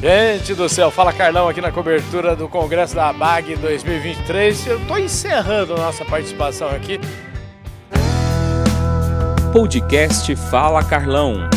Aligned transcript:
Gente 0.00 0.54
do 0.54 0.68
céu, 0.68 0.90
fala 0.90 1.12
Carlão 1.12 1.48
aqui 1.48 1.60
na 1.60 1.72
cobertura 1.72 2.36
do 2.36 2.48
Congresso 2.48 2.94
da 2.94 3.08
ABAG 3.08 3.56
2023. 3.56 4.66
Eu 4.66 4.78
estou 4.78 4.98
encerrando 4.98 5.74
nossa 5.74 6.04
participação 6.04 6.68
aqui. 6.68 7.00
Podcast 9.52 10.36
Fala 10.36 10.84
Carlão. 10.84 11.48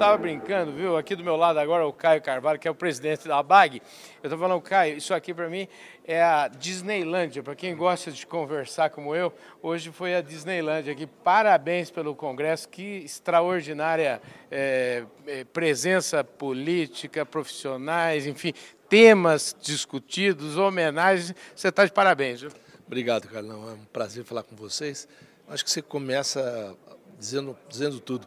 Estava 0.00 0.16
brincando, 0.16 0.72
viu? 0.72 0.96
Aqui 0.96 1.14
do 1.14 1.22
meu 1.22 1.36
lado 1.36 1.58
agora 1.58 1.86
o 1.86 1.92
Caio 1.92 2.22
Carvalho, 2.22 2.58
que 2.58 2.66
é 2.66 2.70
o 2.70 2.74
presidente 2.74 3.28
da 3.28 3.38
ABAG. 3.38 3.82
Eu 4.22 4.28
estou 4.28 4.38
falando, 4.38 4.58
Caio, 4.62 4.96
isso 4.96 5.12
aqui 5.12 5.34
para 5.34 5.46
mim 5.46 5.68
é 6.06 6.22
a 6.22 6.48
Disneylândia. 6.48 7.42
Para 7.42 7.54
quem 7.54 7.76
gosta 7.76 8.10
de 8.10 8.26
conversar 8.26 8.88
como 8.88 9.14
eu, 9.14 9.30
hoje 9.62 9.90
foi 9.92 10.14
a 10.14 10.22
Disneylândia 10.22 10.94
aqui. 10.94 11.06
Parabéns 11.06 11.90
pelo 11.90 12.14
Congresso, 12.14 12.66
que 12.70 13.04
extraordinária 13.04 14.22
é, 14.50 15.04
é, 15.26 15.44
presença 15.44 16.24
política, 16.24 17.26
profissionais, 17.26 18.26
enfim, 18.26 18.54
temas 18.88 19.54
discutidos, 19.60 20.56
homenagens. 20.56 21.34
Você 21.54 21.68
está 21.68 21.84
de 21.84 21.92
parabéns, 21.92 22.40
viu? 22.40 22.50
Obrigado, 22.86 23.28
Carlão. 23.28 23.68
É 23.68 23.72
um 23.74 23.84
prazer 23.92 24.24
falar 24.24 24.44
com 24.44 24.56
vocês. 24.56 25.06
Acho 25.46 25.62
que 25.62 25.70
você 25.70 25.82
começa 25.82 26.74
dizendo, 27.18 27.54
dizendo 27.68 28.00
tudo. 28.00 28.26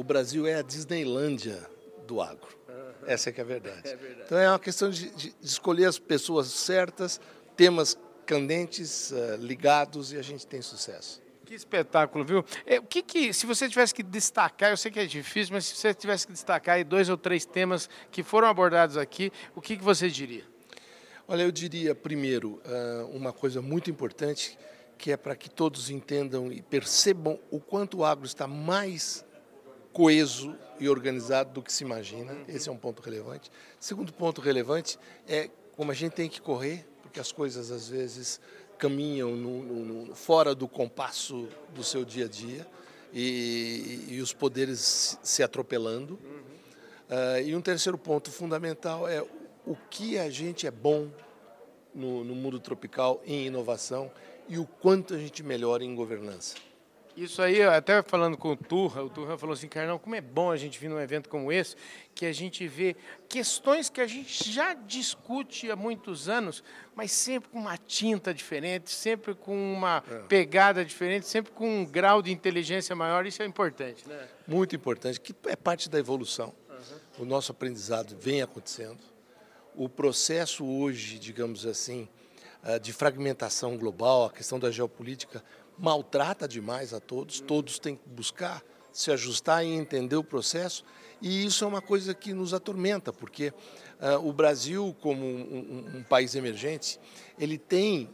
O 0.00 0.02
Brasil 0.02 0.46
é 0.46 0.54
a 0.54 0.62
Disneylândia 0.62 1.60
do 2.06 2.22
agro. 2.22 2.48
Essa 3.06 3.28
é 3.28 3.32
que 3.34 3.38
é 3.38 3.44
a 3.44 3.46
verdade. 3.46 3.82
É 3.84 3.94
verdade. 3.94 4.22
Então 4.24 4.38
é 4.38 4.48
uma 4.48 4.58
questão 4.58 4.88
de, 4.88 5.10
de, 5.10 5.34
escolher 5.42 5.84
as 5.84 5.98
pessoas 5.98 6.46
certas, 6.46 7.20
temas 7.54 7.98
candentes, 8.24 9.10
uh, 9.10 9.36
ligados 9.38 10.10
e 10.10 10.16
a 10.16 10.22
gente 10.22 10.46
tem 10.46 10.62
sucesso. 10.62 11.20
Que 11.44 11.52
espetáculo, 11.52 12.24
viu? 12.24 12.42
É, 12.64 12.78
o 12.78 12.82
que, 12.82 13.02
que, 13.02 13.34
se 13.34 13.44
você 13.44 13.68
tivesse 13.68 13.94
que 13.94 14.02
destacar, 14.02 14.70
eu 14.70 14.76
sei 14.78 14.90
que 14.90 15.00
é 15.00 15.04
difícil, 15.04 15.52
mas 15.52 15.66
se 15.66 15.76
você 15.76 15.92
tivesse 15.92 16.26
que 16.26 16.32
destacar 16.32 16.76
aí 16.76 16.84
dois 16.84 17.10
ou 17.10 17.18
três 17.18 17.44
temas 17.44 17.86
que 18.10 18.22
foram 18.22 18.48
abordados 18.48 18.96
aqui, 18.96 19.30
o 19.54 19.60
que, 19.60 19.76
que 19.76 19.84
você 19.84 20.08
diria? 20.08 20.44
Olha, 21.28 21.42
eu 21.42 21.52
diria 21.52 21.94
primeiro 21.94 22.58
uh, 22.64 23.14
uma 23.14 23.34
coisa 23.34 23.60
muito 23.60 23.90
importante, 23.90 24.58
que 24.96 25.12
é 25.12 25.16
para 25.18 25.36
que 25.36 25.50
todos 25.50 25.90
entendam 25.90 26.50
e 26.50 26.62
percebam 26.62 27.38
o 27.50 27.60
quanto 27.60 27.98
o 27.98 28.04
agro 28.06 28.24
está 28.24 28.46
mais 28.46 29.28
coeso 29.92 30.56
e 30.78 30.88
organizado 30.88 31.52
do 31.52 31.62
que 31.62 31.72
se 31.72 31.84
imagina. 31.84 32.36
Esse 32.48 32.68
é 32.68 32.72
um 32.72 32.76
ponto 32.76 33.02
relevante. 33.02 33.50
Segundo 33.78 34.12
ponto 34.12 34.40
relevante 34.40 34.98
é 35.28 35.50
como 35.76 35.90
a 35.90 35.94
gente 35.94 36.12
tem 36.12 36.28
que 36.28 36.40
correr, 36.40 36.86
porque 37.02 37.20
as 37.20 37.32
coisas 37.32 37.70
às 37.70 37.88
vezes 37.88 38.40
caminham 38.78 39.36
no, 39.36 39.62
no, 39.62 40.14
fora 40.14 40.54
do 40.54 40.66
compasso 40.66 41.48
do 41.74 41.84
seu 41.84 42.04
dia 42.04 42.24
a 42.24 42.28
dia 42.28 42.66
e, 43.12 44.06
e 44.08 44.20
os 44.20 44.32
poderes 44.32 45.18
se 45.22 45.42
atropelando. 45.42 46.14
Uh, 46.14 47.42
e 47.44 47.54
um 47.54 47.60
terceiro 47.60 47.98
ponto 47.98 48.30
fundamental 48.30 49.06
é 49.06 49.20
o 49.66 49.76
que 49.90 50.18
a 50.18 50.30
gente 50.30 50.66
é 50.66 50.70
bom 50.70 51.10
no, 51.94 52.24
no 52.24 52.34
mundo 52.34 52.58
tropical 52.58 53.20
em 53.26 53.46
inovação 53.46 54.10
e 54.48 54.58
o 54.58 54.66
quanto 54.66 55.14
a 55.14 55.18
gente 55.18 55.42
melhora 55.42 55.84
em 55.84 55.94
governança. 55.94 56.54
Isso 57.16 57.42
aí, 57.42 57.62
até 57.62 58.02
falando 58.02 58.36
com 58.36 58.52
o 58.52 58.56
Turra, 58.56 59.02
o 59.02 59.10
Turra 59.10 59.36
falou 59.36 59.54
assim, 59.54 59.68
Carnão, 59.68 59.98
como 59.98 60.14
é 60.14 60.20
bom 60.20 60.50
a 60.50 60.56
gente 60.56 60.78
vir 60.78 60.88
num 60.88 61.00
evento 61.00 61.28
como 61.28 61.50
esse, 61.50 61.76
que 62.14 62.24
a 62.24 62.32
gente 62.32 62.66
vê 62.66 62.96
questões 63.28 63.90
que 63.90 64.00
a 64.00 64.06
gente 64.06 64.50
já 64.50 64.74
discute 64.74 65.70
há 65.70 65.76
muitos 65.76 66.28
anos, 66.28 66.62
mas 66.94 67.12
sempre 67.12 67.50
com 67.50 67.58
uma 67.58 67.76
tinta 67.76 68.32
diferente, 68.32 68.90
sempre 68.90 69.34
com 69.34 69.54
uma 69.54 70.02
é. 70.10 70.18
pegada 70.28 70.84
diferente, 70.84 71.26
sempre 71.26 71.52
com 71.52 71.80
um 71.80 71.84
grau 71.84 72.22
de 72.22 72.30
inteligência 72.30 72.94
maior, 72.94 73.26
isso 73.26 73.42
é 73.42 73.46
importante, 73.46 74.08
né? 74.08 74.28
Muito 74.46 74.74
importante, 74.76 75.20
que 75.20 75.34
é 75.46 75.56
parte 75.56 75.90
da 75.90 75.98
evolução. 75.98 76.54
Uhum. 76.68 77.24
O 77.24 77.24
nosso 77.24 77.52
aprendizado 77.52 78.16
vem 78.18 78.40
acontecendo. 78.40 79.00
O 79.74 79.88
processo 79.88 80.64
hoje, 80.64 81.18
digamos 81.18 81.66
assim, 81.66 82.08
ah, 82.62 82.76
de 82.76 82.92
fragmentação 82.92 83.78
global, 83.78 84.26
a 84.26 84.30
questão 84.30 84.58
da 84.58 84.70
geopolítica, 84.70 85.42
maltrata 85.80 86.46
demais 86.46 86.92
a 86.92 87.00
todos, 87.00 87.40
todos 87.40 87.78
têm 87.78 87.96
que 87.96 88.08
buscar 88.08 88.62
se 88.92 89.10
ajustar 89.10 89.64
e 89.64 89.68
entender 89.68 90.16
o 90.16 90.24
processo, 90.24 90.84
e 91.20 91.44
isso 91.44 91.64
é 91.64 91.66
uma 91.66 91.80
coisa 91.80 92.14
que 92.14 92.32
nos 92.32 92.52
atormenta, 92.54 93.12
porque 93.12 93.48
uh, 94.00 94.26
o 94.26 94.32
Brasil, 94.32 94.96
como 95.00 95.24
um, 95.24 95.86
um, 95.94 95.98
um, 95.98 96.02
país 96.02 96.34
emergente, 96.34 96.98
ele 97.38 97.58
tem 97.58 98.08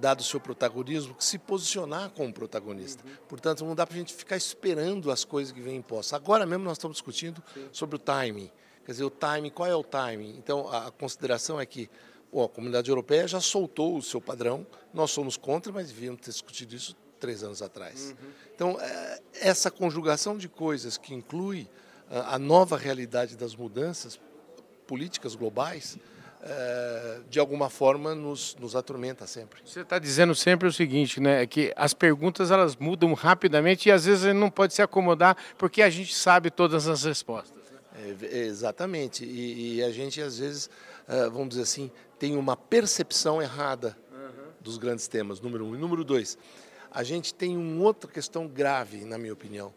dado 0.00 0.22
seu 0.22 0.40
protagonismo 0.40 1.14
que 1.14 1.24
se 1.24 1.38
posicionar 1.38 2.10
como 2.10 2.32
protagonista. 2.32 3.06
Uhum. 3.06 3.14
Portanto, 3.28 3.64
não 3.64 3.74
dá 3.74 3.86
para 3.86 3.94
a 3.94 3.98
gente 3.98 4.14
ficar 4.14 4.36
esperando 4.36 5.10
as 5.10 5.24
coisas 5.24 5.52
que 5.52 5.60
vêm 5.60 5.76
impostas. 5.76 6.14
Agora 6.14 6.46
mesmo 6.46 6.64
nós 6.64 6.78
estamos 6.78 6.96
discutindo 6.96 7.42
Sim. 7.52 7.68
sobre 7.72 7.96
o 7.96 7.98
timing. 7.98 8.50
Quer 8.86 8.92
dizer, 8.92 9.04
o 9.04 9.10
timing, 9.10 9.50
qual 9.50 9.68
é 9.68 9.76
o 9.76 9.84
timing? 9.84 10.34
Então, 10.38 10.68
a, 10.68 10.86
a 10.86 10.90
consideração 10.90 11.60
é 11.60 11.66
que 11.66 11.90
a 12.32 12.48
comunidade 12.48 12.88
europeia 12.88 13.28
já 13.28 13.40
soltou 13.40 13.96
o 13.96 14.02
seu 14.02 14.18
padrão, 14.20 14.66
nós 14.94 15.10
somos 15.10 15.36
contra, 15.36 15.70
mas 15.70 15.88
devíamos 15.88 16.22
ter 16.22 16.30
discutido 16.30 16.74
isso 16.74 16.96
três 17.22 17.42
anos 17.42 17.62
atrás. 17.62 18.10
Uhum. 18.10 18.28
Então, 18.54 18.80
é, 18.80 19.20
essa 19.40 19.70
conjugação 19.70 20.36
de 20.36 20.48
coisas 20.48 20.98
que 20.98 21.14
inclui 21.14 21.68
a 22.10 22.38
nova 22.38 22.76
realidade 22.76 23.36
das 23.36 23.56
mudanças 23.56 24.20
políticas 24.86 25.34
globais, 25.34 25.96
é, 26.42 27.20
de 27.30 27.38
alguma 27.38 27.70
forma 27.70 28.14
nos, 28.14 28.56
nos 28.56 28.76
atormenta 28.76 29.26
sempre. 29.26 29.62
Você 29.64 29.80
está 29.80 29.98
dizendo 29.98 30.34
sempre 30.34 30.68
o 30.68 30.72
seguinte, 30.72 31.20
né, 31.20 31.46
que 31.46 31.72
as 31.76 31.94
perguntas 31.94 32.50
elas 32.50 32.76
mudam 32.76 33.14
rapidamente 33.14 33.88
e 33.88 33.92
às 33.92 34.04
vezes 34.04 34.24
a 34.24 34.28
gente 34.28 34.40
não 34.40 34.50
pode 34.50 34.74
se 34.74 34.82
acomodar 34.82 35.36
porque 35.56 35.80
a 35.80 35.88
gente 35.88 36.14
sabe 36.14 36.50
todas 36.50 36.88
as 36.88 37.04
respostas. 37.04 37.62
Né? 37.70 38.16
É, 38.22 38.38
exatamente, 38.40 39.24
e, 39.24 39.76
e, 39.76 39.82
a 39.82 39.90
gente 39.90 40.20
às 40.20 40.38
vezes, 40.38 40.68
é, 41.06 41.28
vamos 41.28 41.50
dizer 41.50 41.62
assim, 41.62 41.90
tem 42.18 42.36
uma 42.36 42.56
percepção 42.56 43.40
errada 43.40 43.96
uhum. 44.10 44.50
dos 44.60 44.76
grandes 44.76 45.06
temas, 45.06 45.40
número 45.40 45.64
um. 45.64 45.74
E 45.74 45.78
número 45.78 46.02
dois, 46.02 46.36
a 46.92 47.02
gente 47.02 47.32
tem 47.32 47.56
uma 47.56 47.84
outra 47.84 48.10
questão 48.10 48.46
grave, 48.46 49.04
na 49.04 49.16
minha 49.16 49.32
opinião, 49.32 49.72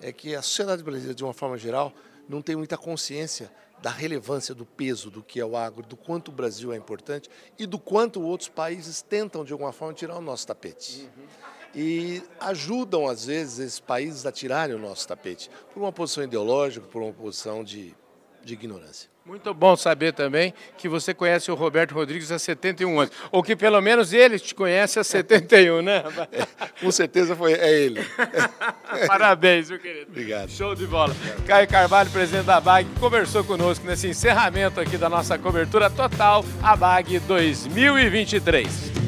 é 0.00 0.12
que 0.12 0.34
a 0.34 0.42
sociedade 0.42 0.82
brasileira, 0.82 1.14
de 1.14 1.24
uma 1.24 1.34
forma 1.34 1.58
geral, 1.58 1.92
não 2.28 2.40
tem 2.40 2.54
muita 2.54 2.78
consciência 2.78 3.50
da 3.82 3.90
relevância 3.90 4.54
do 4.54 4.64
peso 4.64 5.10
do 5.10 5.22
que 5.22 5.40
é 5.40 5.44
o 5.44 5.56
agro, 5.56 5.82
do 5.82 5.96
quanto 5.96 6.28
o 6.28 6.32
Brasil 6.32 6.72
é 6.72 6.76
importante 6.76 7.28
e 7.58 7.66
do 7.66 7.78
quanto 7.78 8.22
outros 8.22 8.48
países 8.48 9.02
tentam, 9.02 9.44
de 9.44 9.52
alguma 9.52 9.72
forma, 9.72 9.94
tirar 9.94 10.16
o 10.16 10.20
nosso 10.20 10.46
tapete. 10.46 11.08
E 11.74 12.22
ajudam, 12.40 13.08
às 13.08 13.24
vezes, 13.24 13.58
esses 13.58 13.80
países 13.80 14.26
a 14.26 14.32
tirarem 14.32 14.74
o 14.74 14.78
nosso 14.78 15.06
tapete, 15.08 15.50
por 15.72 15.80
uma 15.80 15.92
posição 15.92 16.22
ideológica, 16.22 16.86
por 16.86 17.02
uma 17.02 17.12
posição 17.12 17.64
de, 17.64 17.94
de 18.44 18.54
ignorância. 18.54 19.08
Muito 19.30 19.54
bom 19.54 19.76
saber 19.76 20.12
também 20.12 20.52
que 20.76 20.88
você 20.88 21.14
conhece 21.14 21.52
o 21.52 21.54
Roberto 21.54 21.92
Rodrigues 21.92 22.32
há 22.32 22.38
71 22.40 22.98
anos. 22.98 23.14
Ou 23.30 23.44
que 23.44 23.54
pelo 23.54 23.80
menos 23.80 24.12
ele 24.12 24.40
te 24.40 24.52
conhece 24.52 24.98
há 24.98 25.04
71, 25.04 25.82
né? 25.82 26.02
É, 26.32 26.46
com 26.80 26.90
certeza 26.90 27.36
foi, 27.36 27.52
é 27.52 27.80
ele. 27.80 28.04
Parabéns, 29.06 29.70
meu 29.70 29.78
querido. 29.78 30.06
Obrigado. 30.08 30.50
Show 30.50 30.74
de 30.74 30.86
bola. 30.86 31.12
Obrigado. 31.12 31.44
Caio 31.46 31.68
Carvalho, 31.68 32.10
presidente 32.10 32.46
da 32.46 32.60
BAG, 32.60 32.88
conversou 32.98 33.44
conosco 33.44 33.86
nesse 33.86 34.08
encerramento 34.08 34.80
aqui 34.80 34.96
da 34.96 35.08
nossa 35.08 35.38
cobertura 35.38 35.88
total, 35.88 36.44
a 36.62 36.74
BAG 36.74 37.20
2023. 37.20 38.99